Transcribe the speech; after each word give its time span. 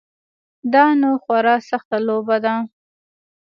دا 0.73 0.85
نو 0.99 1.09
خورا 1.23 1.55
سخته 1.69 1.97
لوبه 2.07 2.37
ده. 2.43 2.53